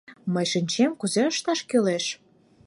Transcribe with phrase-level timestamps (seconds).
[0.33, 2.05] Мый шинчем, кузе ышташ кӱлеш.